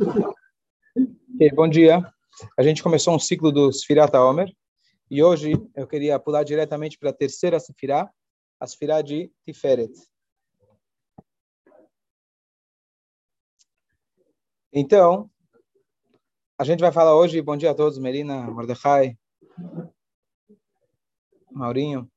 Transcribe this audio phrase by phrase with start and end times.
[0.00, 2.00] Okay, bom dia.
[2.58, 4.50] A gente começou um ciclo do Sfirat Omer
[5.10, 8.10] e hoje eu queria pular diretamente para a terceira Sefirá,
[8.58, 9.92] a Sefirá de Tiferet.
[14.72, 15.30] Então,
[16.58, 19.18] a gente vai falar hoje, bom dia a todos, Melina, Mordecai,
[21.52, 22.10] Maurinho.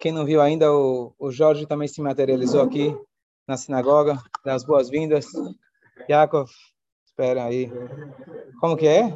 [0.00, 2.96] Quem não viu ainda, o, o Jorge também se materializou aqui
[3.46, 5.26] na sinagoga, das boas-vindas.
[6.08, 6.50] Yaakov,
[7.06, 7.70] espera aí.
[8.60, 9.14] Como que é?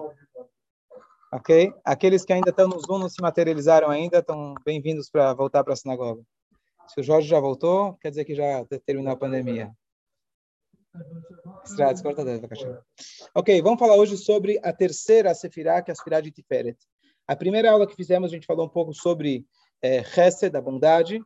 [1.32, 1.72] Ok?
[1.84, 5.72] Aqueles que ainda estão no Zoom, não se materializaram ainda, estão bem-vindos para voltar para
[5.72, 6.22] a sinagoga.
[6.88, 9.70] Se o Jorge já voltou, quer dizer que já terminou a pandemia.
[13.34, 16.76] Ok, vamos falar hoje sobre a terceira Sefirah, que é a Sefirah de Tiferet.
[17.26, 19.46] A primeira aula que fizemos, a gente falou um pouco sobre
[19.80, 20.02] é,
[20.50, 21.24] da bondade.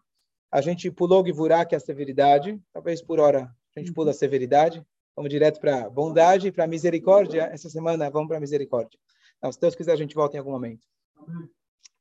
[0.53, 2.61] A gente pulou Givurá, que é a severidade.
[2.73, 4.87] Talvez por hora a gente pula a severidade.
[5.17, 7.45] Vamos direto para bondade e para misericórdia.
[7.45, 9.01] Essa semana vamos para misericórdia.
[9.43, 10.87] Não, se Deus quiser, a gente volta em algum momento.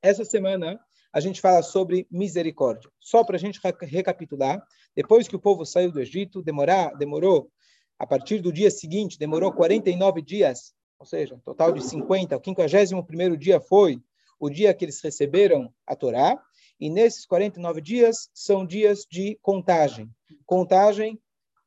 [0.02, 0.78] Essa semana
[1.14, 2.92] a gente fala sobre misericórdia.
[3.00, 4.62] Só para a gente recapitular,
[4.94, 7.50] depois que o povo saiu do Egito, demorar, demorou,
[7.98, 13.38] a partir do dia seguinte, demorou 49 dias, ou seja, total de 50, o 51º
[13.38, 14.02] dia foi
[14.38, 16.38] o dia que eles receberam a Torá,
[16.78, 20.10] e nesses 49 dias são dias de contagem.
[20.46, 21.18] Contagem,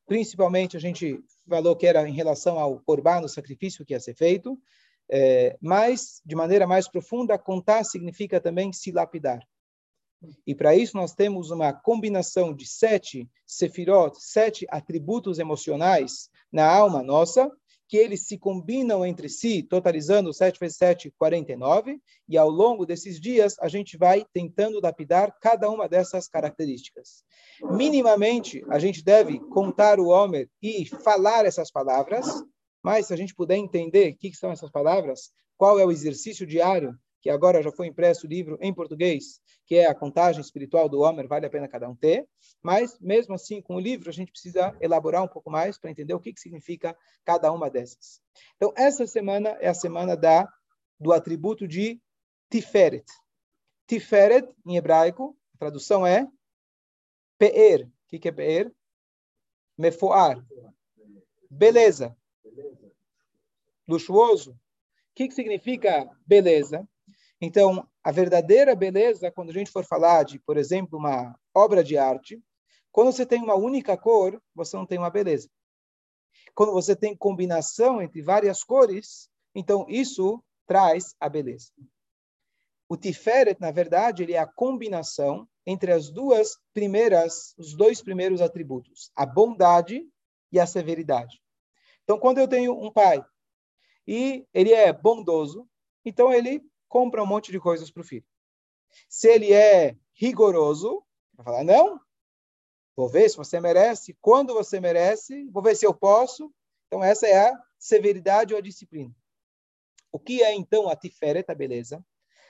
[0.05, 4.15] principalmente, a gente falou que era em relação ao corban, o sacrifício que ia ser
[4.15, 4.57] feito,
[5.11, 9.39] é, mas, de maneira mais profunda, contar significa também se lapidar.
[10.45, 17.01] E para isso nós temos uma combinação de sete sefirot, sete atributos emocionais na alma
[17.01, 17.49] nossa,
[17.89, 23.19] que eles se combinam entre si, totalizando 7 vezes 7, 49, e ao longo desses
[23.19, 27.23] dias a gente vai tentando lapidar cada uma dessas características.
[27.63, 32.27] Minimamente, a gente deve contar o Homer e falar essas palavras,
[32.83, 36.45] mas se a gente puder entender o que são essas palavras, qual é o exercício
[36.45, 40.87] diário que agora já foi impresso o livro em português, que é a contagem espiritual
[40.87, 42.27] do Homer, vale a pena cada um ter,
[42.61, 46.13] mas mesmo assim, com o livro, a gente precisa elaborar um pouco mais para entender
[46.13, 48.21] o que, que significa cada uma dessas.
[48.55, 50.47] Então, essa semana é a semana da
[50.99, 52.01] do atributo de
[52.49, 53.05] Tiferet.
[53.87, 56.27] Tiferet, em hebraico, a tradução é
[57.37, 57.87] Pe'er.
[57.87, 58.71] O que, que é Pe'er?
[59.77, 60.45] Mefoar.
[61.49, 62.15] Beleza.
[63.87, 64.51] Luxuoso.
[64.51, 64.57] O
[65.15, 66.87] que, que significa beleza?
[67.41, 71.97] Então, a verdadeira beleza, quando a gente for falar de, por exemplo, uma obra de
[71.97, 72.41] arte,
[72.91, 75.49] quando você tem uma única cor, você não tem uma beleza.
[76.53, 81.71] Quando você tem combinação entre várias cores, então isso traz a beleza.
[82.89, 88.41] O Tiferet, na verdade, ele é a combinação entre as duas primeiras, os dois primeiros
[88.41, 90.03] atributos, a bondade
[90.51, 91.39] e a severidade.
[92.03, 93.23] Então, quando eu tenho um pai
[94.07, 95.69] e ele é bondoso,
[96.03, 98.25] então ele compra um monte de coisas para o filho.
[99.07, 102.01] Se ele é rigoroso, vai falar, não,
[102.95, 106.53] vou ver se você merece, quando você merece, vou ver se eu posso.
[106.87, 109.15] Então, essa é a severidade ou a disciplina.
[110.11, 112.03] O que é, então, a tiferet, a beleza?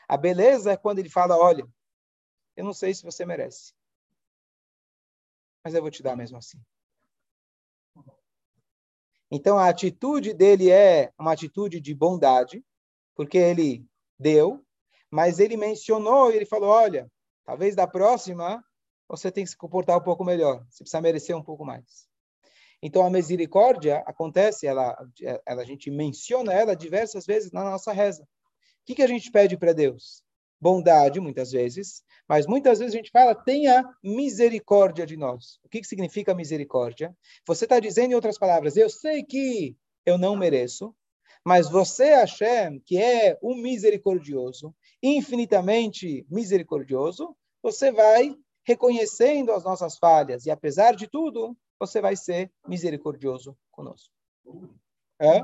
[0.07, 1.67] A beleza é quando ele fala, olha,
[2.56, 3.73] eu não sei se você merece,
[5.63, 6.59] mas eu vou te dar mesmo assim.
[9.29, 12.66] Então, a atitude dele é uma atitude de bondade,
[13.13, 13.88] porque ele
[14.19, 14.63] deu,
[15.09, 17.09] mas ele mencionou, ele falou, olha,
[17.46, 18.63] talvez da próxima
[19.07, 22.07] você tem que se comportar um pouco melhor, você precisa merecer um pouco mais.
[22.81, 24.96] Então a misericórdia acontece, ela,
[25.46, 28.24] ela a gente menciona ela diversas vezes na nossa reza.
[28.24, 28.28] O
[28.85, 30.24] que, que a gente pede para Deus?
[30.62, 35.57] Bondade, muitas vezes, mas muitas vezes a gente fala, tenha misericórdia de nós.
[35.63, 37.16] O que, que significa misericórdia?
[37.47, 39.75] Você está dizendo, em outras palavras, eu sei que
[40.06, 40.94] eu não mereço,
[41.45, 50.45] mas você, Hashem, que é o misericordioso, infinitamente misericordioso, você vai reconhecendo as nossas falhas
[50.45, 54.13] e, apesar de tudo, você vai ser misericordioso conosco.
[55.19, 55.41] É?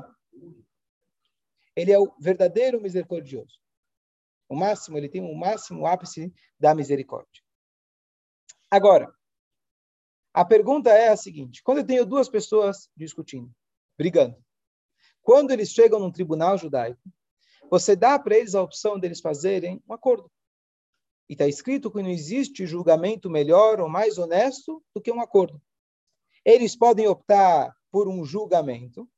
[1.74, 3.58] Ele é o verdadeiro misericordioso.
[4.48, 7.42] O máximo, ele tem o máximo ápice da misericórdia.
[8.70, 9.12] Agora,
[10.32, 13.50] a pergunta é a seguinte: quando eu tenho duas pessoas discutindo,
[13.98, 14.36] brigando,
[15.26, 17.02] quando eles chegam num tribunal judaico,
[17.68, 20.30] você dá para eles a opção deles fazerem um acordo.
[21.28, 25.60] E está escrito que não existe julgamento melhor ou mais honesto do que um acordo.
[26.44, 29.08] Eles podem optar por um julgamento.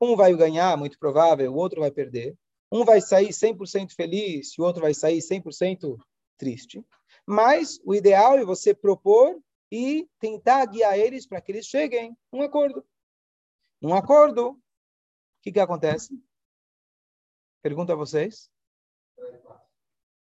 [0.00, 2.34] Um vai ganhar, muito provável, o outro vai perder.
[2.72, 5.98] Um vai sair 100% feliz e o outro vai sair 100%
[6.38, 6.82] triste.
[7.26, 9.38] Mas o ideal é você propor
[9.70, 12.82] e tentar guiar eles para que eles cheguem a um acordo.
[13.82, 14.58] Num acordo,
[15.38, 16.20] o que, que acontece?
[17.62, 18.50] Pergunto a vocês.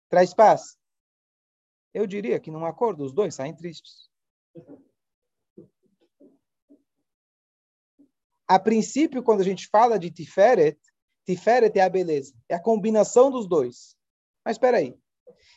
[0.09, 0.77] Traz paz.
[1.93, 4.09] Eu diria que num acordo os dois saem tristes.
[8.47, 10.79] A princípio, quando a gente fala de Tiferet,
[11.25, 13.95] Tiferet é a beleza, é a combinação dos dois.
[14.45, 14.97] Mas espera aí.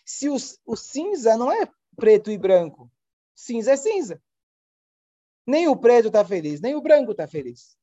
[0.05, 2.91] Se o, o cinza não é preto e branco,
[3.35, 4.23] cinza é cinza.
[5.47, 7.77] Nem o preto está feliz, nem o branco está feliz.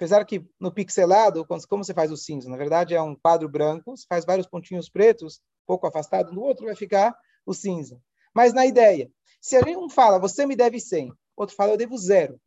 [0.00, 2.48] Apesar que no pixelado, como você faz o cinza?
[2.48, 6.40] Na verdade, é um quadro branco, você faz vários pontinhos pretos, um pouco afastado do
[6.40, 7.14] outro, vai ficar
[7.44, 8.00] o cinza.
[8.34, 9.12] Mas na ideia,
[9.42, 12.40] se a gente um fala, você me deve 100, outro fala, eu devo zero.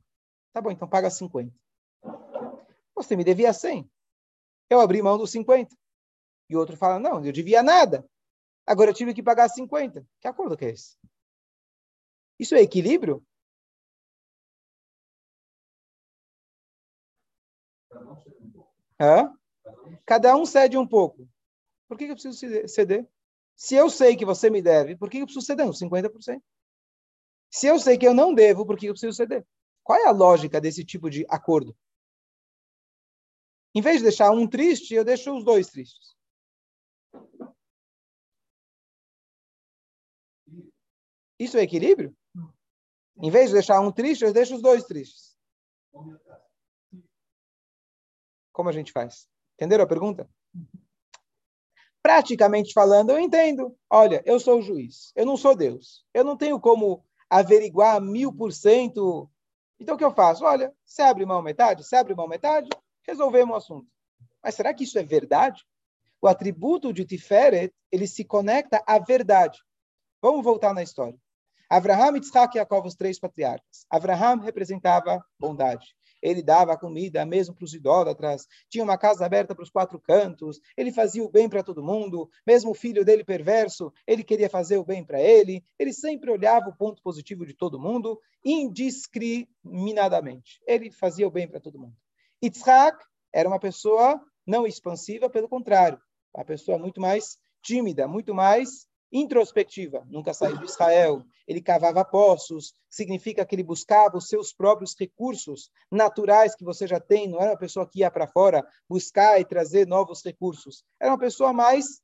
[0.52, 1.54] Tá bom, então paga 50.
[2.96, 3.88] Você me devia 100.
[4.68, 5.76] Eu abri mão dos 50.
[6.50, 8.04] E outro fala, não, eu devia nada.
[8.66, 10.04] Agora eu tive que pagar 50.
[10.20, 10.98] Que acordo que é esse?
[12.40, 13.24] Isso é equilíbrio?
[19.04, 19.30] Hã?
[20.06, 21.28] Cada um cede um pouco.
[21.90, 22.38] Por que eu preciso
[22.70, 23.06] ceder?
[23.54, 26.42] Se eu sei que você me deve, por que eu preciso ceder uns 50%?
[27.52, 29.46] Se eu sei que eu não devo, por que eu preciso ceder?
[29.84, 31.76] Qual é a lógica desse tipo de acordo?
[33.76, 36.16] Em vez de deixar um triste, eu deixo os dois tristes.
[41.38, 42.16] Isso é equilíbrio?
[43.18, 45.38] Em vez de deixar um triste, eu deixo os dois tristes.
[48.54, 49.28] Como a gente faz?
[49.56, 50.30] Entenderam a pergunta?
[52.02, 53.76] Praticamente falando, eu entendo.
[53.90, 56.06] Olha, eu sou juiz, eu não sou Deus.
[56.14, 59.30] Eu não tenho como averiguar mil por cento.
[59.80, 60.46] Então, o que eu faço?
[60.46, 62.70] Olha, se abre mão metade, se abre mão metade,
[63.08, 63.88] resolvemos o assunto.
[64.42, 65.66] Mas será que isso é verdade?
[66.22, 69.60] O atributo de Tiferet, ele se conecta à verdade.
[70.22, 71.18] Vamos voltar na história.
[71.70, 73.86] Abraham, Isaac e Jacob, os três patriarcas.
[73.90, 79.64] Abraham representava bondade ele dava comida mesmo para os idólatras, tinha uma casa aberta para
[79.64, 83.92] os quatro cantos, ele fazia o bem para todo mundo, mesmo o filho dele perverso,
[84.08, 87.80] ele queria fazer o bem para ele, ele sempre olhava o ponto positivo de todo
[87.80, 90.62] mundo, indiscriminadamente.
[90.66, 91.96] Ele fazia o bem para todo mundo.
[92.42, 92.98] Yitzhak
[93.34, 96.00] era uma pessoa não expansiva, pelo contrário,
[96.34, 102.74] uma pessoa muito mais tímida, muito mais introspectiva, nunca saiu de Israel, ele cavava poços,
[102.90, 107.52] significa que ele buscava os seus próprios recursos naturais que você já tem, não era
[107.52, 112.02] uma pessoa que ia para fora buscar e trazer novos recursos, era uma pessoa mais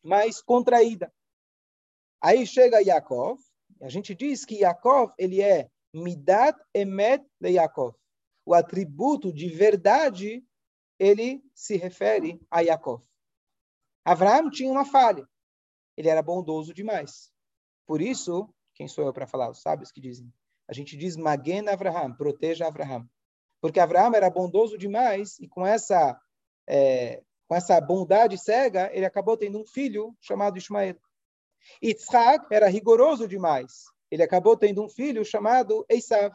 [0.00, 1.12] mais contraída.
[2.22, 3.40] Aí chega Yaakov,
[3.82, 7.96] a gente diz que Yaakov, ele é Midat Emet de Yaakov.
[8.46, 10.44] O atributo de verdade,
[10.98, 13.02] ele se refere a Yaakov.
[14.04, 15.28] Abraão tinha uma falha
[15.98, 17.32] ele era bondoso demais.
[17.84, 19.50] Por isso, quem sou eu para falar?
[19.50, 20.32] Os sábios que dizem.
[20.68, 23.04] A gente diz Magen Avraham, proteja Avraham.
[23.60, 26.16] Porque Avraham era bondoso demais e com essa
[26.68, 30.96] é, com essa bondade cega, ele acabou tendo um filho chamado Ismael.
[31.82, 33.84] Yitzhak era rigoroso demais.
[34.08, 36.32] Ele acabou tendo um filho chamado Esav.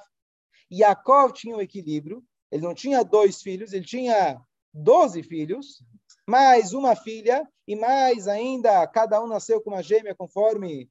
[0.70, 2.22] Yaakov tinha um equilíbrio.
[2.52, 4.42] Ele não tinha dois filhos, ele tinha
[4.74, 5.82] doze filhos
[6.28, 10.90] mais uma filha, e mais ainda, cada um nasceu com uma gêmea, conforme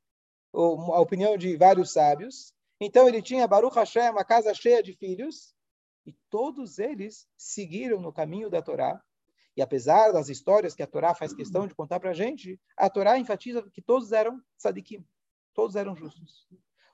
[0.52, 2.52] a opinião de vários sábios.
[2.80, 5.54] Então ele tinha Baruch Hashem, uma casa cheia de filhos,
[6.04, 9.00] e todos eles seguiram no caminho da Torá.
[9.56, 12.88] E apesar das histórias que a Torá faz questão de contar para a gente, a
[12.90, 15.04] Torá enfatiza que todos eram sadikim,
[15.54, 16.46] todos eram justos.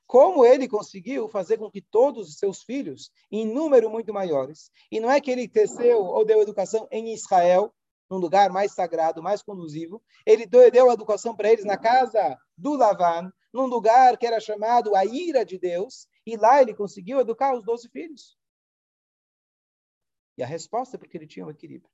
[0.06, 5.00] Como ele conseguiu fazer com que todos os seus filhos, em número muito maiores, e
[5.00, 7.72] não é que ele teceu ou deu educação em Israel,
[8.10, 10.02] num lugar mais sagrado, mais conduzivo.
[10.24, 14.94] Ele deu a educação para eles na casa do Lavan, num lugar que era chamado
[14.94, 18.38] a ira de Deus, e lá ele conseguiu educar os doze filhos.
[20.36, 21.90] E a resposta é porque ele tinha um equilíbrio.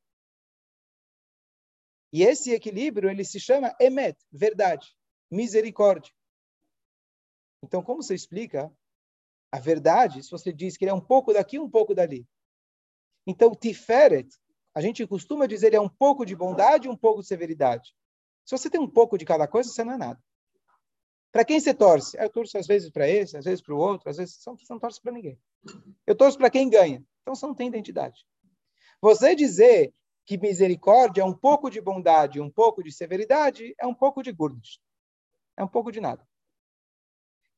[2.12, 4.86] E esse equilíbrio, ele se chama emet, verdade,
[5.30, 6.12] misericórdia.
[7.62, 8.70] Então, como você explica
[9.50, 12.26] a verdade se você diz que ele é um pouco daqui, um pouco dali?
[13.26, 14.28] Então, tiferet,
[14.74, 17.94] a gente costuma dizer é um pouco de bondade e um pouco de severidade.
[18.44, 20.20] Se você tem um pouco de cada coisa, você não é nada.
[21.30, 22.16] Para quem você torce?
[22.18, 24.78] Eu torço às vezes para esse, às vezes para o outro, às vezes você não
[24.78, 25.38] torce para ninguém.
[26.06, 27.04] Eu torço para quem ganha.
[27.22, 28.24] Então você não tem identidade.
[29.00, 29.92] Você dizer
[30.26, 34.32] que misericórdia é um pouco de bondade, um pouco de severidade, é um pouco de
[34.32, 34.80] gurnish.
[35.56, 36.26] É um pouco de nada.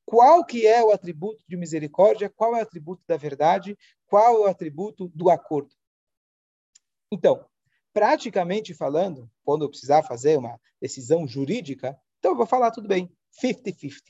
[0.05, 2.31] Qual que é o atributo de misericórdia?
[2.31, 3.77] Qual é o atributo da verdade?
[4.07, 5.75] Qual é o atributo do acordo?
[7.11, 7.45] Então,
[7.93, 13.11] praticamente falando, quando eu precisar fazer uma decisão jurídica, então eu vou falar tudo bem,
[13.43, 14.03] 50-50.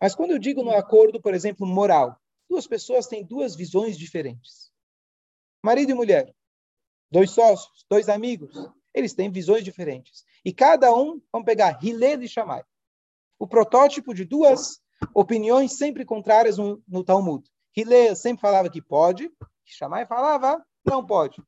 [0.00, 4.70] Mas quando eu digo no acordo, por exemplo, moral, duas pessoas têm duas visões diferentes.
[5.62, 6.34] Marido e mulher,
[7.10, 8.54] dois sócios, dois amigos,
[8.92, 10.24] eles têm visões diferentes.
[10.44, 12.62] E cada um, vamos pegar Hillel e Shammai.
[13.38, 14.80] O protótipo de duas
[15.14, 17.48] opiniões sempre contrárias no, no Talmud.
[17.76, 19.30] Hillel sempre falava que pode,
[19.64, 21.42] Shammai falava não pode.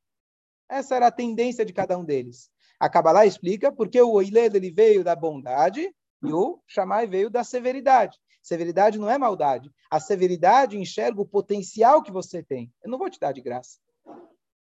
[0.69, 2.51] Essa era a tendência de cada um deles.
[2.79, 7.43] A Kabbalah explica porque o Hillel ele veio da bondade e o Shammai veio da
[7.43, 8.17] severidade.
[8.41, 9.69] Severidade não é maldade.
[9.91, 12.71] A severidade enxerga o potencial que você tem.
[12.83, 13.79] Eu não vou te dar de graça.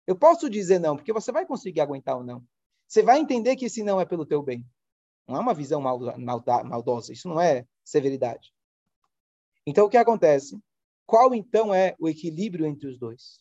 [0.08, 2.44] Eu posso dizer não, porque você vai conseguir aguentar ou não.
[2.88, 4.66] Você vai entender que esse não é pelo teu bem.
[5.28, 7.14] Não é uma visão maldosa.
[7.14, 8.52] Isso não é severidade.
[9.68, 10.60] Então, o que acontece?
[11.06, 13.40] Qual, então, é o equilíbrio entre os dois?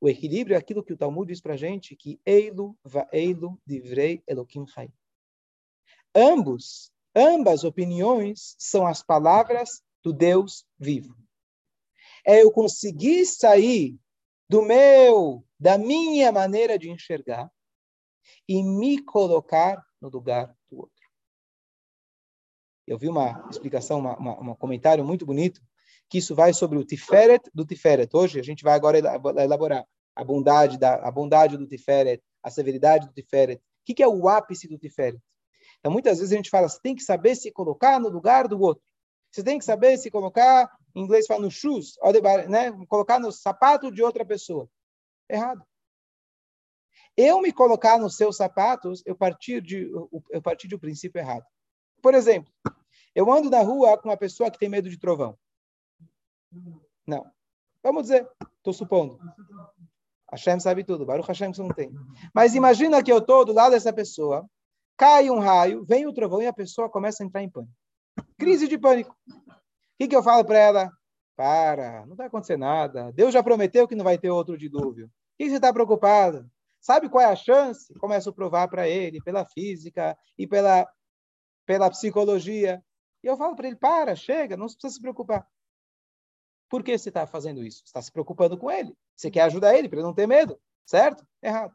[0.00, 2.78] O equilíbrio é aquilo que o Talmud diz para a gente, que Eilu
[3.12, 4.90] Eilu divrei Elokim chai.
[6.14, 11.16] Ambos, ambas opiniões são as palavras do Deus vivo.
[12.24, 13.98] É eu conseguir sair
[14.48, 17.50] do meu, da minha maneira de enxergar
[18.48, 21.08] e me colocar no lugar do outro.
[22.86, 25.60] Eu vi uma explicação, uma, uma, um comentário muito bonito,
[26.08, 28.10] que isso vai sobre o Tiferet do Tiferet.
[28.14, 29.84] Hoje a gente vai agora elaborar
[30.14, 33.56] a bondade, da, a bondade do Tiferet, a severidade do Tiferet.
[33.56, 35.18] O que, que é o ápice do Tiferet?
[35.78, 38.60] Então, muitas vezes a gente fala, você tem que saber se colocar no lugar do
[38.60, 38.82] outro.
[39.30, 41.94] Você tem que saber se colocar, em inglês fala no shoes,
[42.48, 42.72] né?
[42.88, 44.68] colocar no sapato de outra pessoa.
[45.28, 45.62] Errado.
[47.16, 49.90] Eu me colocar nos seus sapatos, eu partir de
[50.30, 51.44] eu partir de um princípio errado.
[52.00, 52.52] Por exemplo,
[53.14, 55.36] eu ando na rua com uma pessoa que tem medo de trovão.
[57.06, 57.24] Não.
[57.82, 58.28] Vamos dizer,
[58.58, 59.18] estou supondo.
[60.30, 61.90] Hashem sabe tudo, Baruch Hashem não tem.
[62.34, 64.48] Mas imagina que eu estou do lado dessa pessoa,
[64.96, 67.72] cai um raio, vem o trovão e a pessoa começa a entrar em pânico.
[68.38, 69.16] Crise de pânico.
[69.28, 69.34] O
[69.98, 70.92] que, que eu falo para ela?
[71.36, 73.12] Para, não vai acontecer nada.
[73.12, 75.06] Deus já prometeu que não vai ter outro dilúvio.
[75.06, 76.50] O que você está preocupado?
[76.80, 77.92] Sabe qual é a chance?
[77.94, 80.86] Começo a provar para ele, pela física e pela,
[81.64, 82.82] pela psicologia.
[83.22, 85.46] E eu falo para ele: para, chega, não precisa se preocupar.
[86.68, 87.78] Por que você está fazendo isso?
[87.78, 88.96] Você está se preocupando com ele.
[89.16, 91.26] Você quer ajudar ele para ele não ter medo, certo?
[91.42, 91.74] Errado.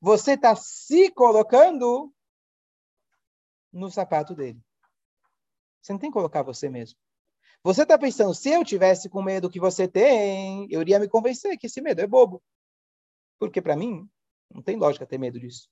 [0.00, 2.12] Você está se colocando
[3.72, 4.60] no sapato dele.
[5.80, 6.98] Você não tem que colocar você mesmo.
[7.64, 11.56] Você está pensando, se eu tivesse com medo que você tem, eu iria me convencer
[11.56, 12.42] que esse medo é bobo.
[13.38, 14.08] Porque para mim,
[14.50, 15.68] não tem lógica ter medo disso.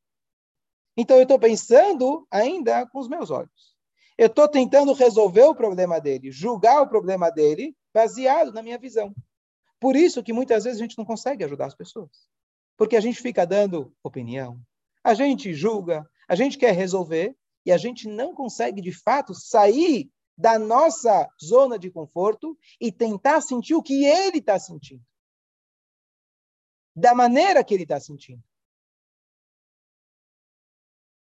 [0.97, 3.77] Então eu estou pensando ainda com os meus olhos.
[4.17, 9.15] Eu estou tentando resolver o problema dele, julgar o problema dele, baseado na minha visão.
[9.79, 12.11] Por isso que muitas vezes a gente não consegue ajudar as pessoas.
[12.77, 14.61] Porque a gente fica dando opinião,
[15.03, 20.11] a gente julga, a gente quer resolver e a gente não consegue de fato sair
[20.37, 25.05] da nossa zona de conforto e tentar sentir o que ele está sentindo.
[26.97, 28.43] Da maneira que ele está sentindo.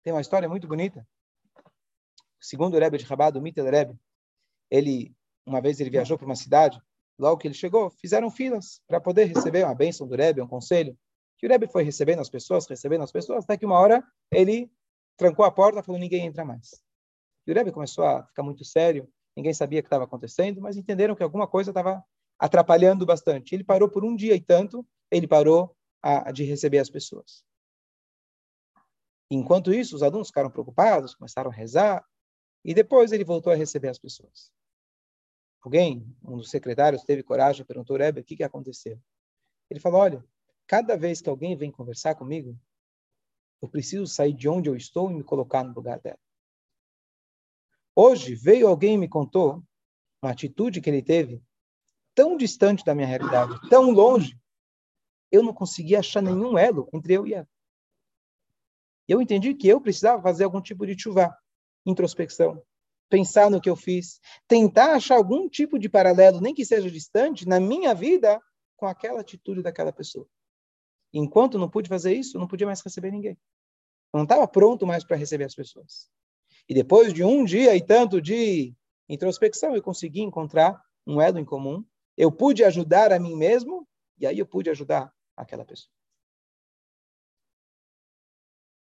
[0.04, 1.06] Tem uma história muito bonita.
[2.40, 3.98] Segundo o Rebbe de Rabat, o Mittel Rebbe,
[4.70, 5.14] ele,
[5.48, 6.80] uma vez ele viajou para uma cidade,
[7.18, 10.96] logo que ele chegou, fizeram filas para poder receber uma bênção do Rebbe, um conselho.
[11.38, 14.70] Que o Rebbe foi recebendo as pessoas, recebendo as pessoas, até que uma hora ele
[15.16, 16.82] trancou a porta, falou: ninguém entra mais.
[17.46, 20.76] E o Rebbe começou a ficar muito sério, ninguém sabia o que estava acontecendo, mas
[20.76, 22.04] entenderam que alguma coisa estava
[22.38, 23.54] atrapalhando bastante.
[23.54, 27.44] Ele parou por um dia e tanto, ele parou a, de receber as pessoas.
[29.30, 32.04] Enquanto isso, os alunos ficaram preocupados, começaram a rezar,
[32.64, 34.50] e depois ele voltou a receber as pessoas.
[35.62, 39.00] Alguém, um dos secretários, teve coragem, perguntou, Rebbe, o que, que aconteceu?
[39.68, 40.24] Ele falou, olha,
[40.66, 42.58] cada vez que alguém vem conversar comigo,
[43.60, 46.18] eu preciso sair de onde eu estou e me colocar no lugar dela.
[47.94, 49.62] Hoje veio alguém e me contou
[50.22, 51.42] uma atitude que ele teve
[52.14, 54.38] tão distante da minha realidade, tão longe,
[55.30, 57.48] eu não conseguia achar nenhum elo entre eu e ela.
[59.06, 61.36] Eu entendi que eu precisava fazer algum tipo de chuva,
[61.84, 62.62] introspecção,
[63.08, 67.48] pensar no que eu fiz, tentar achar algum tipo de paralelo, nem que seja distante,
[67.48, 68.40] na minha vida
[68.76, 70.28] com aquela atitude daquela pessoa.
[71.12, 73.36] Enquanto não pude fazer isso, não podia mais receber ninguém.
[74.12, 76.10] Não estava pronto mais para receber as pessoas.
[76.68, 78.74] E depois de um dia e tanto de
[79.08, 81.84] introspecção, eu consegui encontrar um elo em comum.
[82.16, 83.88] Eu pude ajudar a mim mesmo
[84.18, 85.90] e aí eu pude ajudar aquela pessoa.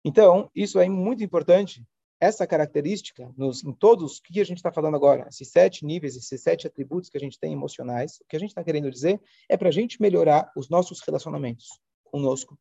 [0.03, 1.86] Então, isso é muito importante,
[2.21, 6.39] essa característica, nos, em todos, que a gente está falando agora, esses sete níveis, esses
[6.39, 9.57] sete atributos que a gente tem emocionais, o que a gente está querendo dizer é
[9.57, 12.59] para a gente melhorar os nossos relacionamentos conosco,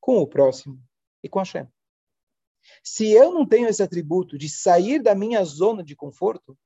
[0.00, 0.82] com o próximo
[1.22, 1.68] e com a Shem.
[2.82, 6.56] Se eu não tenho esse atributo de sair da minha zona de conforto,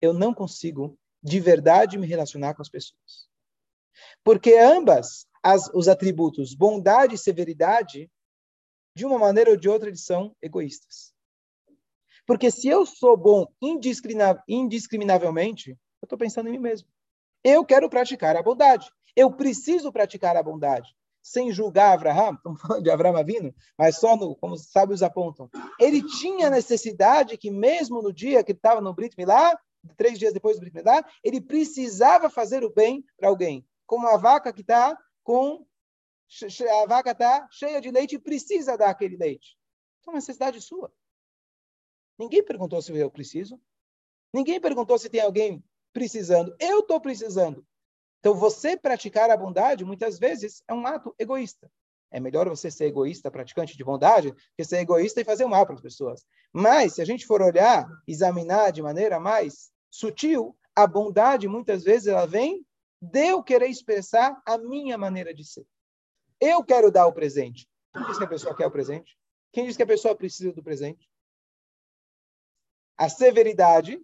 [0.00, 3.28] eu não consigo de verdade me relacionar com as pessoas.
[4.22, 8.08] Porque ambas as, os atributos, bondade e severidade,
[8.96, 11.13] de uma maneira ou de outra, eles são egoístas.
[12.26, 16.88] Porque se eu sou bom indiscriminavelmente, eu estou pensando em mim mesmo.
[17.42, 18.90] Eu quero praticar a bondade.
[19.14, 20.94] Eu preciso praticar a bondade.
[21.22, 25.50] Sem julgar Abraham, estamos falando de Abraham Avino, mas só no, como os sábios apontam.
[25.78, 29.58] Ele tinha necessidade que mesmo no dia que estava no Brit Milá,
[29.96, 33.66] três dias depois do Brit Milá, ele precisava fazer o bem para alguém.
[33.86, 35.66] Como a vaca que está com
[36.82, 39.56] a vaca está cheia de leite e precisa dar aquele leite.
[40.00, 40.92] Então, é uma necessidade sua.
[42.18, 43.60] Ninguém perguntou se eu preciso.
[44.32, 46.54] Ninguém perguntou se tem alguém precisando.
[46.58, 47.64] Eu estou precisando.
[48.20, 51.70] Então, você praticar a bondade, muitas vezes, é um ato egoísta.
[52.10, 55.74] É melhor você ser egoísta, praticante de bondade, que ser egoísta e fazer mal para
[55.74, 56.24] as pessoas.
[56.52, 62.06] Mas, se a gente for olhar, examinar de maneira mais sutil, a bondade, muitas vezes,
[62.06, 62.64] ela vem
[63.00, 65.66] de eu querer expressar a minha maneira de ser.
[66.40, 67.68] Eu quero dar o presente.
[67.92, 69.16] Quem diz que a pessoa quer o presente?
[69.52, 71.08] Quem diz que a pessoa precisa do presente?
[72.96, 74.00] A severidade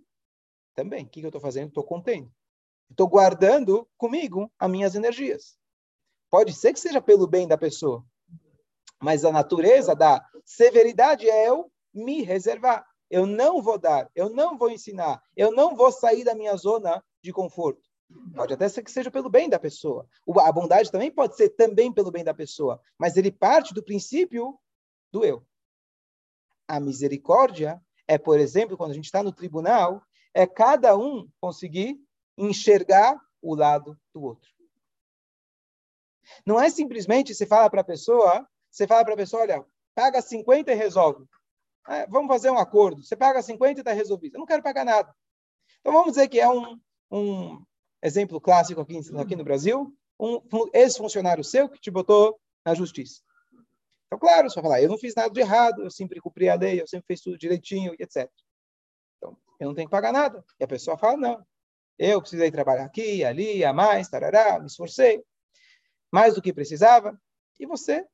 [0.75, 1.04] também.
[1.04, 1.68] O que eu estou fazendo?
[1.68, 2.32] Estou contendo.
[2.90, 5.56] Estou guardando comigo as minhas energias.
[6.28, 8.04] Pode ser que seja pelo bem da pessoa,
[9.00, 12.87] mas a natureza da severidade é eu me reservar.
[13.09, 17.04] Eu não vou dar, eu não vou ensinar, eu não vou sair da minha zona
[17.23, 17.82] de conforto.
[18.35, 20.09] Pode até ser que seja pelo bem da pessoa.
[20.38, 24.59] A bondade também pode ser também pelo bem da pessoa, mas ele parte do princípio
[25.12, 25.44] do eu.
[26.68, 27.80] A misericórdia
[28.11, 30.02] é, por exemplo, quando a gente está no tribunal,
[30.35, 31.97] é cada um conseguir
[32.37, 34.50] enxergar o lado do outro.
[36.45, 39.64] Não é simplesmente você fala para a pessoa, você fala para a pessoa, olha,
[39.95, 41.25] paga 50 e resolve.
[41.88, 43.00] É, vamos fazer um acordo.
[43.00, 44.35] Você paga 50 e está resolvido.
[44.35, 45.14] Eu não quero pagar nada.
[45.79, 46.81] Então vamos dizer que é um,
[47.12, 47.64] um
[48.02, 50.40] exemplo clássico aqui, aqui no Brasil, um
[50.75, 53.23] ex-funcionário seu que te botou na justiça.
[54.11, 56.56] Então, claro, você vai falar, eu não fiz nada de errado, eu sempre cumpri a
[56.56, 58.28] lei, eu sempre fiz tudo direitinho, etc.
[59.17, 60.45] Então, eu não tenho que pagar nada.
[60.58, 61.47] E a pessoa fala, não,
[61.97, 65.23] eu precisei trabalhar aqui, ali, a mais, tarará, me esforcei,
[66.13, 67.17] mais do que precisava.
[67.56, 68.04] E você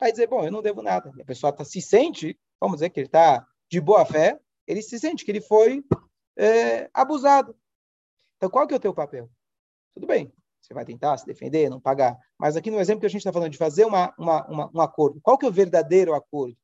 [0.00, 1.12] vai dizer, bom, eu não devo nada.
[1.16, 4.82] E a pessoa tá, se sente, vamos dizer que ele está de boa fé, ele
[4.82, 5.84] se sente que ele foi
[6.36, 7.56] é, abusado.
[8.36, 9.30] Então, qual que é o teu papel?
[9.94, 10.32] Tudo bem,
[10.64, 12.18] você vai tentar se defender, não pagar.
[12.38, 14.80] Mas aqui no exemplo que a gente está falando de fazer uma, uma, uma, um
[14.80, 16.56] acordo, qual que é o verdadeiro acordo?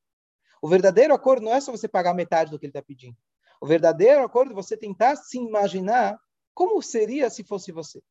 [0.62, 3.16] O verdadeiro acordo não é só você pagar metade do que ele está pedindo.
[3.60, 6.18] O verdadeiro acordo é você tentar se imaginar
[6.54, 8.02] como seria se fosse você.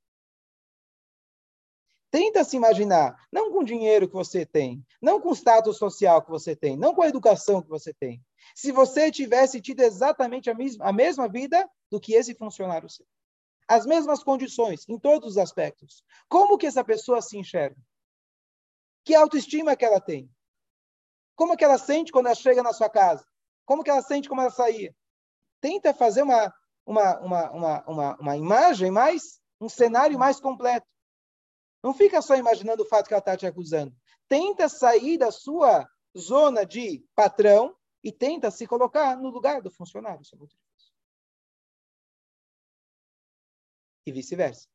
[2.11, 6.23] Tenta se imaginar, não com o dinheiro que você tem, não com o status social
[6.23, 8.23] que você tem, não com a educação que você tem.
[8.55, 13.05] Se você tivesse tido exatamente a mesma, a mesma vida do que esse funcionário seu
[13.69, 16.03] as mesmas condições em todos os aspectos.
[16.27, 17.79] Como que essa pessoa se enxerga?
[19.05, 20.27] Que autoestima que ela tem?
[21.35, 23.23] Como que ela sente quando ela chega na sua casa?
[23.65, 24.93] Como que ela sente quando ela sair?
[25.61, 26.51] Tenta fazer uma,
[26.83, 30.87] uma, uma, uma, uma, uma imagem mais, um cenário mais completo.
[31.83, 33.95] Não fica só imaginando o fato que ela está te acusando.
[34.27, 40.25] Tenta sair da sua zona de patrão e tenta se colocar no lugar do funcionário.
[44.09, 44.67] E vice-versa.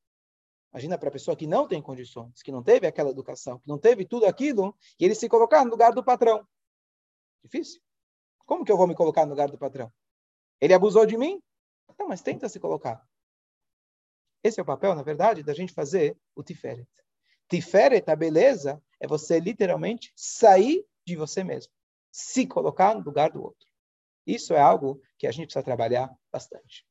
[0.73, 3.79] Imagina para a pessoa que não tem condições, que não teve aquela educação, que não
[3.79, 6.47] teve tudo aquilo, e ele se colocar no lugar do patrão.
[7.45, 7.81] Difícil.
[8.47, 9.93] Como que eu vou me colocar no lugar do patrão?
[10.61, 11.41] Ele abusou de mim?
[11.99, 13.07] Não, mas tenta se colocar.
[14.43, 16.89] Esse é o papel, na verdade, da gente fazer o Tiferet.
[17.49, 21.73] Tiferet, a beleza, é você literalmente sair de você mesmo,
[22.11, 23.67] se colocar no lugar do outro.
[24.27, 26.87] Isso é algo que a gente precisa trabalhar bastante.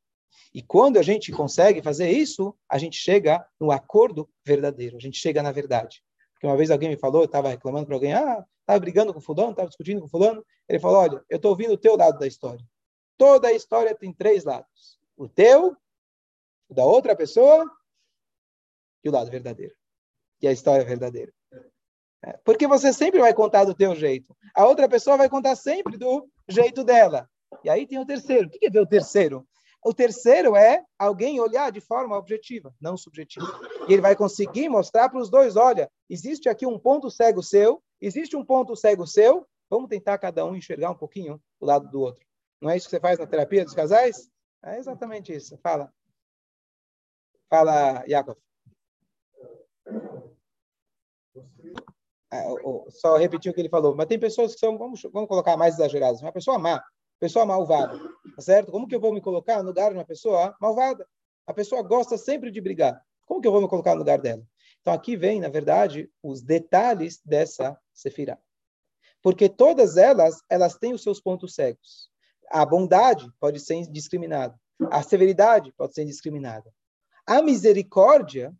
[0.53, 5.17] E quando a gente consegue fazer isso, a gente chega no acordo verdadeiro, a gente
[5.17, 6.03] chega na verdade.
[6.33, 9.21] Porque uma vez alguém me falou, eu estava reclamando para alguém, ah, estava brigando com
[9.21, 10.45] fulano, estava discutindo com fulano.
[10.67, 12.63] Ele falou, olha, eu estou ouvindo o teu lado da história.
[13.17, 14.99] Toda a história tem três lados.
[15.15, 15.75] O teu,
[16.69, 17.69] o da outra pessoa
[19.03, 19.73] e o lado verdadeiro.
[20.41, 21.33] E a história verdadeira.
[22.25, 24.35] É, porque você sempre vai contar do teu jeito.
[24.55, 27.29] A outra pessoa vai contar sempre do jeito dela.
[27.63, 28.47] E aí tem o terceiro.
[28.47, 29.47] O que é ver o terceiro?
[29.85, 33.45] O terceiro é alguém olhar de forma objetiva, não subjetiva.
[33.87, 37.83] E ele vai conseguir mostrar para os dois: olha, existe aqui um ponto cego seu,
[37.99, 41.99] existe um ponto cego seu, vamos tentar cada um enxergar um pouquinho o lado do
[41.99, 42.25] outro.
[42.61, 44.29] Não é isso que você faz na terapia dos casais?
[44.63, 45.57] É exatamente isso.
[45.57, 45.91] Fala.
[47.49, 48.37] Fala, Jacob.
[52.31, 52.43] É,
[52.89, 53.95] só repetir o que ele falou.
[53.95, 56.21] Mas tem pessoas que são, vamos, vamos colocar mais exageradas.
[56.21, 56.81] Uma pessoa má,
[57.23, 57.97] pessoa malvada,
[58.35, 58.69] tá certo?
[58.69, 61.07] Como que eu vou me colocar no lugar de uma pessoa malvada?
[61.47, 63.01] A pessoa gosta sempre de brigar.
[63.25, 64.45] Como que eu vou me colocar no lugar dela?
[64.81, 68.37] Então aqui vem, na verdade, os detalhes dessa sefirá.
[69.21, 72.09] Porque todas elas, elas têm os seus pontos cegos.
[72.51, 74.59] A bondade pode ser indiscriminada.
[74.91, 76.69] A severidade pode ser indiscriminada.
[77.25, 78.53] A misericórdia,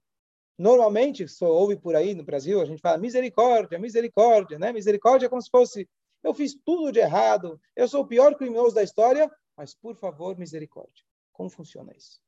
[0.58, 4.72] normalmente, só ouve por aí no Brasil, a gente fala misericórdia, misericórdia, né?
[4.72, 5.90] Misericórdia é como se fosse,
[6.24, 10.38] eu fiz tudo de errado, eu sou o pior criminoso da história, mas, por favor,
[10.38, 11.04] misericórdia.
[11.32, 12.22] Como funciona isso?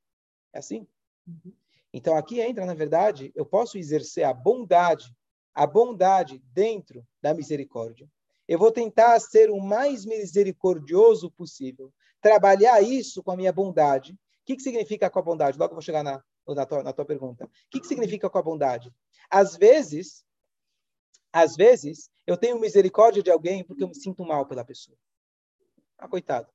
[0.53, 0.87] É assim?
[1.27, 1.53] Uhum.
[1.93, 5.15] Então, aqui entra, na verdade, eu posso exercer a bondade,
[5.53, 8.09] a bondade dentro da misericórdia.
[8.47, 14.11] Eu vou tentar ser o mais misericordioso possível, trabalhar isso com a minha bondade.
[14.13, 15.57] O que, que significa com a bondade?
[15.57, 17.45] Logo eu vou chegar na, na, tua, na tua pergunta.
[17.45, 18.93] O que, que significa com a bondade?
[19.29, 20.23] Às vezes,
[21.31, 24.97] às vezes, eu tenho misericórdia de alguém porque eu me sinto mal pela pessoa.
[25.97, 26.51] Ah, coitado.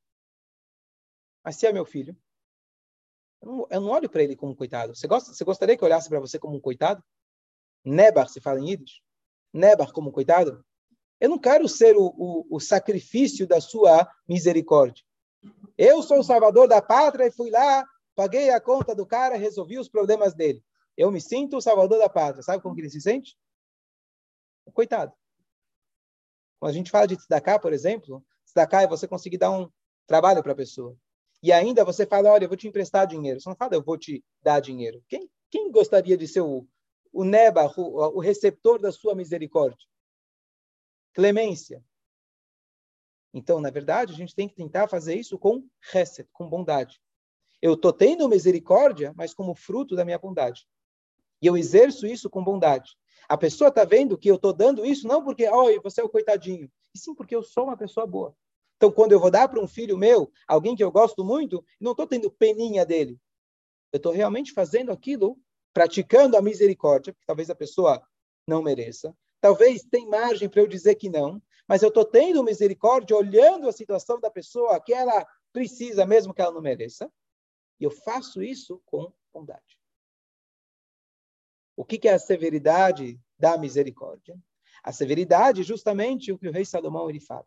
[1.42, 2.16] Mas se é meu filho,
[3.40, 4.94] eu não, eu não olho para ele como um coitado.
[4.94, 7.02] Você, gosta, você gostaria que eu olhasse para você como um coitado?
[7.84, 9.00] Nebar, se fala em Yiddish.
[9.52, 10.64] Nebar como um coitado?
[11.18, 15.04] Eu não quero ser o, o, o sacrifício da sua misericórdia.
[15.76, 19.78] Eu sou o salvador da pátria e fui lá, paguei a conta do cara, resolvi
[19.78, 20.62] os problemas dele.
[20.96, 22.42] Eu me sinto o salvador da pátria.
[22.42, 23.38] Sabe como que ele se sente?
[24.72, 25.12] Coitado.
[26.60, 29.68] Quando a gente fala de tzedakah, por exemplo, tzedakah é você conseguir dar um
[30.06, 30.96] trabalho para a pessoa.
[31.42, 33.40] E ainda você fala, olha, eu vou te emprestar dinheiro.
[33.40, 35.02] Você não fala, eu vou te dar dinheiro.
[35.08, 36.64] Quem, quem gostaria de ser o,
[37.12, 39.88] o neba, o, o receptor da sua misericórdia?
[41.12, 41.84] clemência.
[43.32, 47.00] Então, na verdade, a gente tem que tentar fazer isso com reset, com bondade.
[47.62, 50.66] Eu estou tendo misericórdia, mas como fruto da minha bondade.
[51.40, 52.96] E eu exerço isso com bondade.
[53.30, 56.08] A pessoa está vendo que eu estou dando isso não porque, oi, você é o
[56.08, 58.34] coitadinho, e sim porque eu sou uma pessoa boa.
[58.76, 61.92] Então, quando eu vou dar para um filho meu, alguém que eu gosto muito, não
[61.92, 63.18] estou tendo peninha dele.
[63.92, 65.38] Eu estou realmente fazendo aquilo,
[65.72, 68.02] praticando a misericórdia, que talvez a pessoa
[68.46, 73.16] não mereça, Talvez tem margem para eu dizer que não, mas eu estou tendo misericórdia,
[73.16, 77.10] olhando a situação da pessoa que ela precisa, mesmo que ela não mereça,
[77.80, 79.79] e eu faço isso com bondade.
[81.76, 84.38] O que, que é a severidade da misericórdia?
[84.82, 87.46] A severidade, justamente o que o rei Salomão ele fala.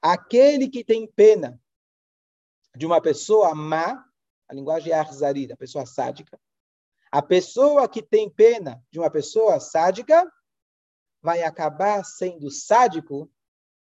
[0.00, 1.60] Aquele que tem pena
[2.76, 4.04] de uma pessoa má,
[4.48, 6.38] a linguagem é arzari, da pessoa sádica.
[7.10, 10.30] A pessoa que tem pena de uma pessoa sádica,
[11.22, 13.32] vai acabar sendo sádico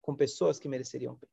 [0.01, 1.29] com pessoas que mereceriam bem.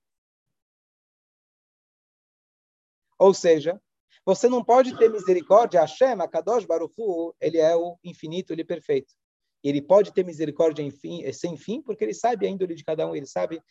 [3.17, 3.81] Ou seja,
[4.25, 5.81] você não pode ter misericórdia.
[5.81, 9.15] Hashem, Kadosh Baruchu, ele é o infinito, ele é perfeito.
[9.63, 13.15] Ele pode ter misericórdia fim, sem fim, porque ele sabe a índole de cada um,
[13.15, 13.63] ele sabe,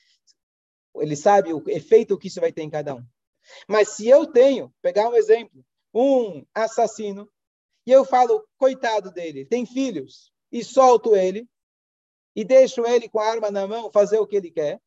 [0.96, 3.06] ele sabe o efeito que isso vai ter em cada um.
[3.68, 7.30] Mas se eu tenho, pegar um exemplo, um assassino,
[7.86, 11.48] e eu falo, coitado dele, tem filhos, e solto ele,
[12.36, 14.80] e deixo ele com a arma na mão fazer o que ele quer,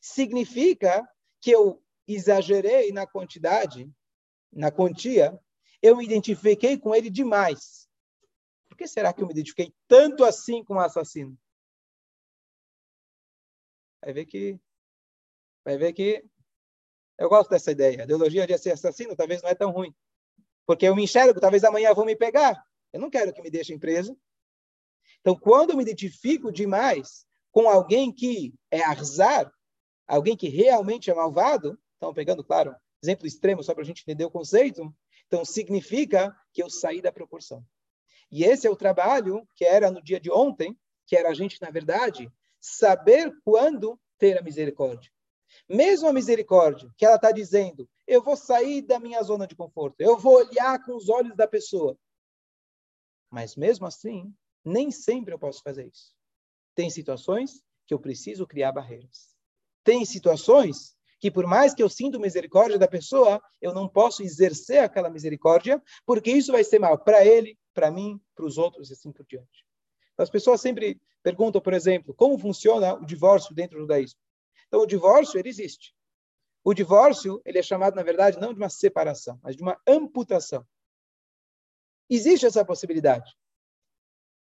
[0.00, 1.06] significa
[1.40, 3.90] que eu exagerei na quantidade,
[4.56, 5.38] na quantia,
[5.82, 7.86] eu me identifiquei com ele demais.
[8.68, 11.38] Por que será que eu me identifiquei tanto assim com o assassino?
[14.02, 14.58] Vai ver que
[15.64, 16.24] vai ver que
[17.18, 18.00] eu gosto dessa ideia.
[18.00, 19.94] A ideologia de ser assassino talvez não é tão ruim.
[20.66, 22.62] Porque eu me enxergo, talvez amanhã vão me pegar.
[22.92, 24.18] Eu não quero que me deixem preso.
[25.20, 29.50] Então, quando eu me identifico demais com alguém que é arzar,
[30.06, 34.24] alguém que realmente é malvado, estão pegando, claro, exemplo extremo só para a gente entender
[34.24, 34.94] o conceito,
[35.26, 37.64] então significa que eu saí da proporção.
[38.30, 41.60] E esse é o trabalho que era no dia de ontem, que era a gente,
[41.60, 42.30] na verdade,
[42.60, 45.10] saber quando ter a misericórdia.
[45.68, 50.00] Mesmo a misericórdia, que ela está dizendo, eu vou sair da minha zona de conforto,
[50.00, 51.96] eu vou olhar com os olhos da pessoa.
[53.30, 56.14] Mas mesmo assim, nem sempre eu posso fazer isso.
[56.74, 59.34] Tem situações que eu preciso criar barreiras.
[59.84, 64.78] Tem situações que, por mais que eu sinta misericórdia da pessoa, eu não posso exercer
[64.78, 68.92] aquela misericórdia, porque isso vai ser mal para ele, para mim, para os outros e
[68.92, 69.66] assim por diante.
[70.18, 74.18] As pessoas sempre perguntam, por exemplo, como funciona o divórcio dentro do judaísmo.
[74.68, 75.94] Então, o divórcio, ele existe.
[76.64, 80.66] O divórcio, ele é chamado, na verdade, não de uma separação, mas de uma amputação.
[82.08, 83.36] Existe essa possibilidade.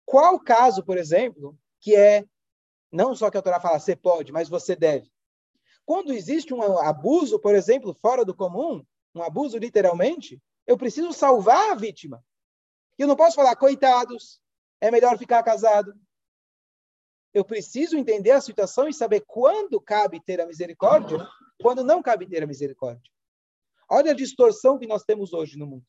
[0.05, 2.25] Qual caso, por exemplo, que é
[2.91, 5.11] não só que a Torá fala você pode, mas você deve?
[5.89, 11.71] Quando existe um abuso, por exemplo, fora do comum, um abuso literalmente, eu preciso salvar
[11.71, 12.23] a vítima.
[12.99, 14.39] Eu não posso falar, coitados,
[14.83, 15.99] é melhor ficar casado.
[17.33, 21.27] Eu preciso entender a situação e saber quando cabe ter a misericórdia,
[21.59, 23.11] quando não cabe ter a misericórdia.
[23.89, 25.87] Olha a distorção que nós temos hoje no mundo.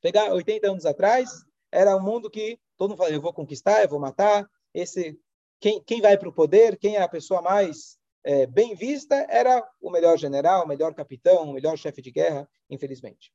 [0.00, 3.88] Pegar 80 anos atrás, era um mundo que todo mundo falava, eu vou conquistar, eu
[3.88, 4.48] vou matar.
[4.72, 5.18] Esse,
[5.58, 9.62] quem, quem vai para o poder, quem é a pessoa mais é, bem vista, era
[9.80, 13.30] o melhor general, o melhor capitão, o melhor chefe de guerra, infelizmente.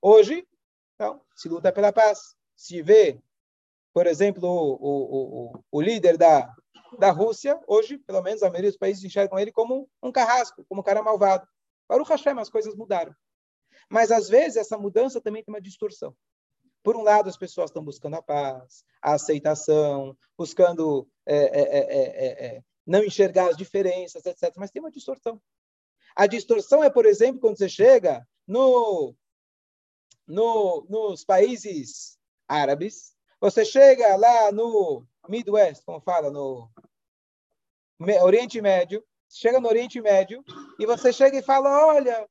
[0.00, 0.46] Hoje,
[0.98, 2.36] não, se luta pela paz.
[2.54, 3.18] Se vê,
[3.94, 6.54] por exemplo, o, o, o, líder da,
[6.98, 10.82] da Rússia, hoje, pelo menos a maioria dos países enxergam ele como um carrasco, como
[10.82, 11.46] um cara malvado.
[11.88, 13.14] Para o Hashem, as coisas mudaram.
[13.88, 16.14] Mas, às vezes, essa mudança também tem uma distorção.
[16.82, 22.62] Por um lado, as pessoas estão buscando a paz, a aceitação, buscando é, é, é,
[22.86, 24.54] não enxergar as diferenças, etc.
[24.56, 25.40] Mas tem uma distorção.
[26.14, 29.14] A distorção é, por exemplo, quando você chega no,
[30.26, 32.18] no, nos países
[32.48, 36.70] árabes, você chega lá no Midwest, como fala, no
[38.22, 40.42] Oriente Médio, chega no Oriente Médio
[40.78, 42.28] e você chega e fala, olha,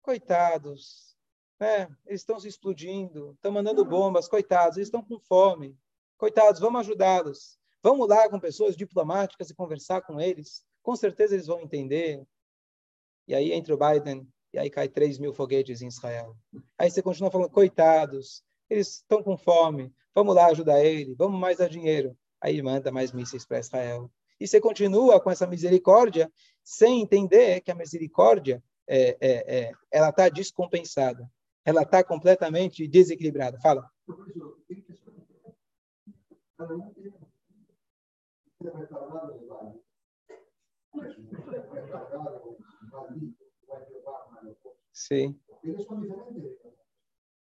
[0.00, 1.16] coitados,
[1.60, 1.88] né?
[2.06, 5.78] eles estão se explodindo, estão mandando bombas, coitados, eles estão com fome,
[6.16, 7.58] coitados, vamos ajudá-los.
[7.82, 10.64] Vamos lá com pessoas diplomáticas e conversar com eles.
[10.82, 12.22] Com certeza eles vão entender.
[13.26, 16.36] E aí entra o Biden e aí cai 3 mil foguetes em Israel.
[16.78, 21.58] Aí você continua falando, coitados, eles estão com fome, vamos lá ajudar ele, vamos mais
[21.58, 22.16] dar dinheiro.
[22.40, 24.10] Aí manda mais mísseis para Israel.
[24.38, 26.30] E você continua com essa misericórdia
[26.62, 31.30] sem entender que a misericórdia é, é, é ela está descompensada,
[31.64, 33.58] ela está completamente desequilibrada.
[33.60, 33.88] Fala.
[44.92, 45.38] Sim.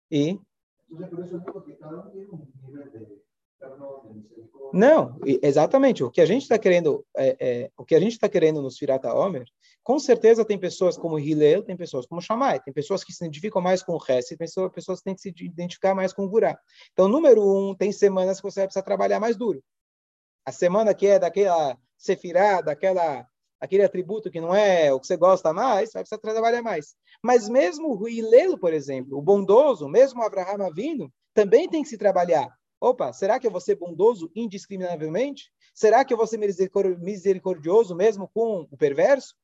[0.09, 0.39] E?
[4.73, 6.03] Não, exatamente.
[6.03, 8.77] O que a gente está querendo, é, é, o que a gente está querendo nos
[8.77, 9.45] Firata Omer,
[9.83, 13.61] com certeza tem pessoas como Hillel, tem pessoas como Shammai, tem pessoas que se identificam
[13.61, 16.57] mais com o Hesed, tem pessoas que têm que se identificar mais com o Gurá.
[16.93, 19.63] Então, número um, tem semanas que você vai precisar trabalhar mais duro
[20.45, 23.27] a semana que é daquela sefirá, daquela
[23.60, 26.95] aquele atributo que não é o que você gosta mais, vai precisar trabalhar mais.
[27.23, 31.89] Mas mesmo o Hilelo, por exemplo, o bondoso, mesmo o Abraham vindo, também tem que
[31.89, 32.49] se trabalhar.
[32.79, 35.51] Opa, será que eu vou ser bondoso indiscriminavelmente?
[35.73, 39.36] Será que eu vou ser misericordioso mesmo com o perverso?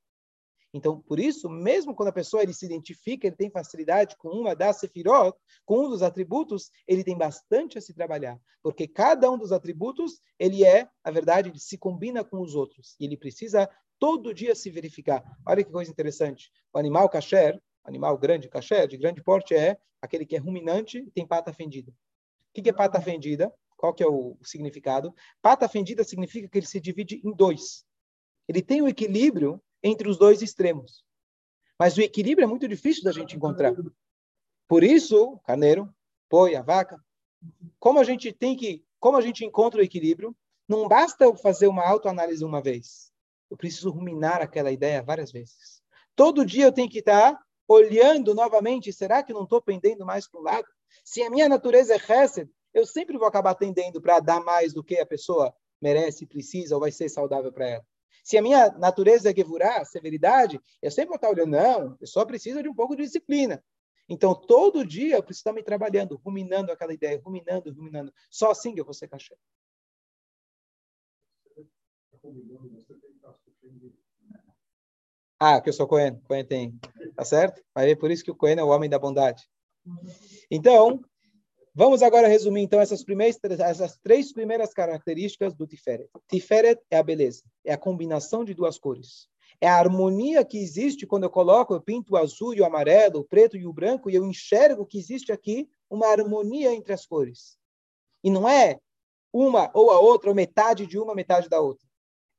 [0.74, 4.56] Então, por isso, mesmo quando a pessoa ele se identifica, ele tem facilidade com uma
[4.56, 9.38] das sefirot, com um dos atributos, ele tem bastante a se trabalhar, porque cada um
[9.38, 13.70] dos atributos, ele é, na verdade, ele se combina com os outros, e ele precisa
[14.00, 15.24] todo dia se verificar.
[15.46, 16.50] Olha que coisa interessante.
[16.74, 21.12] O animal kasher, animal grande kasher, de grande porte, é aquele que é ruminante e
[21.12, 21.92] tem pata fendida.
[21.92, 23.54] O que é pata fendida?
[23.78, 25.14] Qual que é o significado?
[25.42, 27.86] Pata fendida significa que ele se divide em dois.
[28.48, 31.04] Ele tem o equilíbrio entre os dois extremos.
[31.78, 33.74] Mas o equilíbrio é muito difícil da gente encontrar.
[34.67, 35.94] Por isso, carneiro,
[36.30, 37.04] boi, a vaca,
[37.80, 40.36] como a gente tem que, como a gente encontra o equilíbrio,
[40.67, 43.12] não basta eu fazer uma autoanálise uma vez.
[43.50, 45.82] Eu preciso ruminar aquela ideia várias vezes.
[46.15, 50.39] Todo dia eu tenho que estar olhando novamente, será que não estou pendendo mais para
[50.39, 50.67] o lado?
[51.04, 54.84] Se a minha natureza é Hesed, eu sempre vou acabar tendendo para dar mais do
[54.84, 57.86] que a pessoa merece, precisa ou vai ser saudável para ela.
[58.24, 62.26] Se a minha natureza é gevurá, severidade, eu sempre vou estar olhando, não, eu só
[62.26, 63.63] preciso de um pouco de disciplina.
[64.08, 68.13] Então, todo dia eu preciso estar me trabalhando, ruminando aquela ideia, ruminando, ruminando.
[68.30, 69.38] Só assim que eu vou ser cachê.
[75.39, 76.19] Ah, que eu sou Cohen.
[76.28, 76.80] Cohen tem.
[77.15, 77.63] Tá certo?
[77.74, 79.50] Mas é por isso que o Cohen é o homem da bondade.
[80.52, 81.02] Então,
[81.74, 86.10] Vamos agora resumir, então, essas, primeiras, essas três primeiras características do Tiferet.
[86.28, 89.30] Tiferet é a beleza, é a combinação de duas cores.
[89.62, 93.20] É a harmonia que existe quando eu coloco, eu pinto o azul e o amarelo,
[93.20, 97.06] o preto e o branco, e eu enxergo que existe aqui uma harmonia entre as
[97.06, 97.58] cores.
[98.22, 98.78] E não é
[99.32, 101.88] uma ou a outra, ou metade de uma, metade da outra.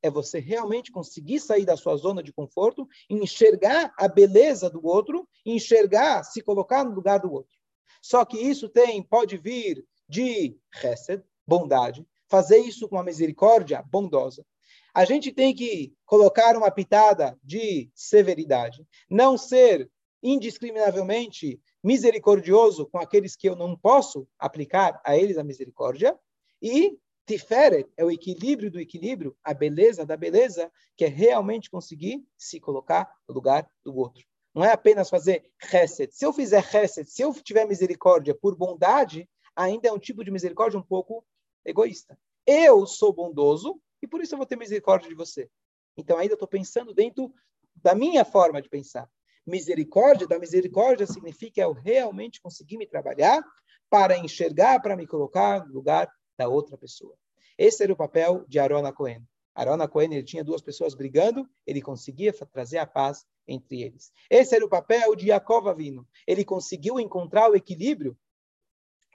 [0.03, 5.27] É você realmente conseguir sair da sua zona de conforto, enxergar a beleza do outro,
[5.43, 7.62] enxergar, se colocar no lugar do outro.
[8.01, 14.45] Só que isso tem, pode vir de Hesed, bondade, fazer isso com uma misericórdia bondosa.
[14.93, 19.89] A gente tem que colocar uma pitada de severidade, não ser
[20.21, 26.17] indiscriminavelmente misericordioso com aqueles que eu não posso aplicar a eles a misericórdia,
[26.61, 32.23] e Tiferet é o equilíbrio do equilíbrio, a beleza da beleza, que é realmente conseguir
[32.37, 34.25] se colocar no lugar do outro.
[34.53, 36.13] Não é apenas fazer reset.
[36.13, 40.31] Se eu fizer reset, se eu tiver misericórdia por bondade, ainda é um tipo de
[40.31, 41.25] misericórdia um pouco
[41.65, 42.17] egoísta.
[42.45, 45.49] Eu sou bondoso e por isso eu vou ter misericórdia de você.
[45.97, 47.33] Então ainda estou pensando dentro
[47.75, 49.09] da minha forma de pensar.
[49.45, 53.43] Misericórdia, da misericórdia significa eu realmente conseguir me trabalhar
[53.89, 57.15] para enxergar, para me colocar no lugar da outra pessoa.
[57.57, 59.23] Esse era o papel de Arona Cohen.
[59.55, 64.11] Arona Cohen ele tinha duas pessoas brigando, ele conseguia trazer a paz entre eles.
[64.29, 66.07] Esse era o papel de Yaakov Avino.
[66.25, 68.17] Ele conseguiu encontrar o equilíbrio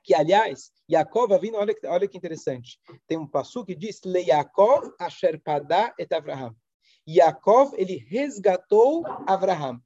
[0.05, 4.93] que, aliás, Yaakov Avino, olha, olha que interessante, tem um passo que diz, Le Yaakov
[5.99, 6.57] et Avraham.
[7.07, 9.83] Yaakov, ele resgatou Avraham.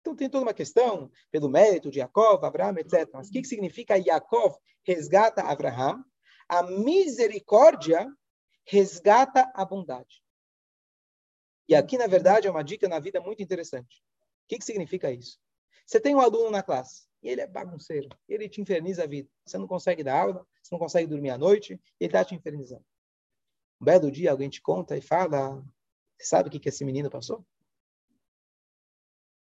[0.00, 3.08] Então tem toda uma questão pelo mérito de Yaakov, Avraham, etc.
[3.12, 6.04] Mas o que, que significa Yaakov resgata Avraham?
[6.48, 8.08] A misericórdia
[8.68, 10.22] resgata a bondade.
[11.66, 14.02] E aqui, na verdade, é uma dica na vida muito interessante.
[14.44, 15.38] O que, que significa isso?
[15.86, 19.28] Você tem um aluno na classe e ele é bagunceiro, ele te inferniza a vida.
[19.44, 22.84] Você não consegue dar aula, você não consegue dormir à noite, ele está te infernizando.
[23.80, 25.62] Um belo dia alguém te conta e fala:
[26.18, 27.44] Você sabe o que, que esse menino passou?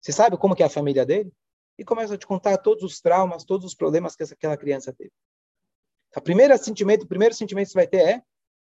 [0.01, 1.33] Você sabe como que é a família dele?
[1.79, 5.11] E começa a te contar todos os traumas, todos os problemas que aquela criança teve.
[6.15, 8.23] O primeiro sentimento, o primeiro sentimento que você vai ter é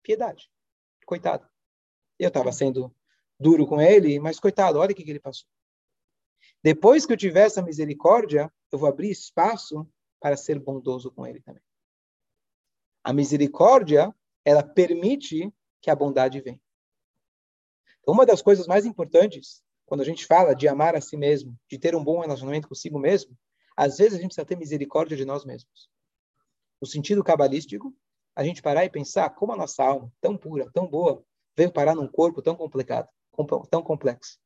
[0.02, 0.50] piedade.
[1.06, 1.48] Coitado.
[2.18, 2.94] Eu estava sendo
[3.38, 5.48] duro com ele, mas coitado, olha o que, que ele passou.
[6.62, 9.88] Depois que eu tiver essa misericórdia, eu vou abrir espaço
[10.20, 11.62] para ser bondoso com ele também.
[13.04, 16.60] A misericórdia, ela permite que a bondade venha.
[18.00, 21.58] Então, uma das coisas mais importantes quando a gente fala de amar a si mesmo,
[21.66, 23.34] de ter um bom relacionamento consigo mesmo,
[23.74, 25.88] às vezes a gente precisa ter misericórdia de nós mesmos.
[26.78, 27.96] No sentido cabalístico,
[28.38, 31.24] a gente parar e pensar como a nossa alma, tão pura, tão boa,
[31.56, 33.08] veio parar num corpo tão complicado,
[33.68, 34.38] tão complexo.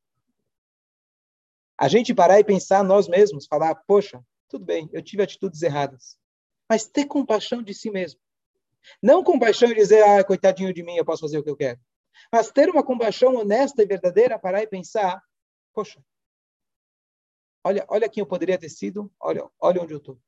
[1.77, 6.17] A gente parar e pensar nós mesmos, falar, poxa, tudo bem, eu tive atitudes erradas,
[6.67, 8.19] mas ter compaixão de si mesmo.
[9.03, 11.79] Não compaixão e dizer, ah, coitadinho de mim, eu posso fazer o que eu quero.
[12.33, 15.23] Mas ter uma compaixão honesta e verdadeira, parar e pensar,
[15.75, 16.03] Poxa,
[17.63, 20.19] olha, olha quem eu poderia ter sido, olha, olha onde eu estou.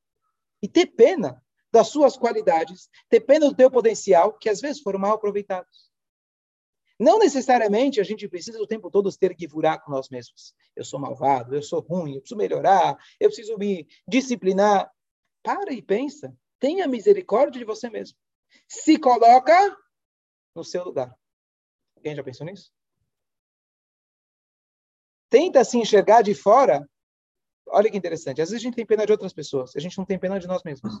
[0.61, 1.43] E ter pena
[1.75, 2.89] das suas qualidades,
[3.27, 5.91] pena do teu potencial, que às vezes foram mal aproveitados.
[6.99, 10.53] Não necessariamente a gente precisa o tempo todo ter que furar com nós mesmos.
[10.75, 14.89] Eu sou malvado, eu sou ruim, eu preciso melhorar, eu preciso me disciplinar.
[15.43, 16.33] Para e pensa.
[16.59, 18.17] Tenha misericórdia de você mesmo.
[18.67, 19.77] Se coloca
[20.55, 21.13] no seu lugar.
[22.01, 22.71] Quem já pensou nisso?
[25.35, 26.87] tenta se enxergar de fora.
[27.67, 28.41] Olha que interessante.
[28.41, 30.47] Às vezes a gente tem pena de outras pessoas, a gente não tem pena de
[30.47, 30.93] nós mesmos.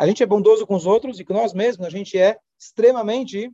[0.00, 3.52] A gente é bondoso com os outros e com nós mesmos a gente é extremamente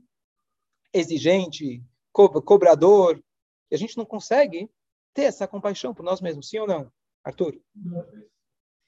[0.94, 1.82] exigente,
[2.12, 3.20] co cobrador.
[3.68, 4.70] E a gente não consegue
[5.12, 6.88] ter essa compaixão por nós mesmos, sim ou não,
[7.24, 7.60] Arthur?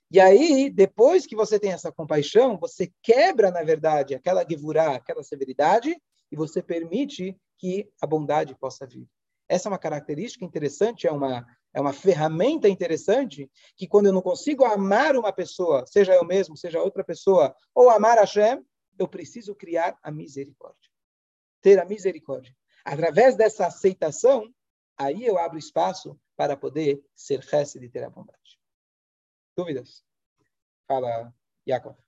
[0.08, 5.24] E aí, depois que você tem essa compaixão, você quebra, na verdade, aquela gevurá, aquela
[5.24, 9.04] severidade, e você permite que a bondade possa vir.
[9.48, 11.44] Essa é uma característica interessante, é uma,
[11.74, 16.56] é uma ferramenta interessante, que quando eu não consigo amar uma pessoa, seja eu mesmo,
[16.56, 18.64] seja outra pessoa, ou amar a Hashem,
[18.98, 20.90] eu preciso criar a misericórdia.
[21.60, 22.54] Ter a misericórdia.
[22.84, 24.52] Através dessa aceitação,
[24.96, 28.58] aí eu abro espaço para poder ser resto e ter a bondade.
[29.56, 30.04] Dúvidas?
[30.86, 31.34] Fala,
[31.66, 31.98] Jacob.